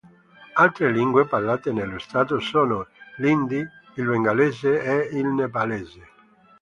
Altre 0.61 0.89
lingue 0.91 1.27
parlate 1.27 1.71
nello 1.71 1.99
Stato 1.99 2.39
sono 2.39 2.87
l'Hindi, 3.17 3.57
il 3.57 4.05
Bengalese 4.07 4.81
e 4.81 5.15
il 5.15 5.27
Nepalese. 5.27 6.07